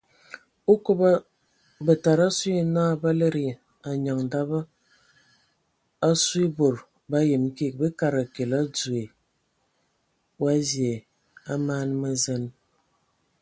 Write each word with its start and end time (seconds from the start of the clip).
Okoba 0.73 1.09
bətada 1.85 2.23
asu 2.29 2.47
yə 2.55 2.63
na 2.75 2.83
ba 3.01 3.09
lədə 3.19 3.49
anyaŋ 3.89 4.19
daba 4.31 4.59
asue 6.09 6.43
e 6.49 6.53
bod 6.57 6.75
ba 7.09 7.17
yəm 7.29 7.45
kig 7.57 7.73
bə 7.79 7.87
kadəga 7.99 8.33
kəle 8.35 8.57
odzoe 8.65 9.05
wa 10.41 10.53
vie 10.69 10.93
a 11.51 11.53
man 11.67 11.89
mə 12.01 12.09
zen. 12.23 12.43